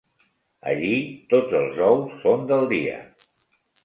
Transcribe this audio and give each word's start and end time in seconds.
Allí 0.69 0.93
tots 1.33 1.53
els 1.59 1.77
ous 1.89 2.15
són 2.23 2.47
del 2.53 2.65
dia 2.73 2.97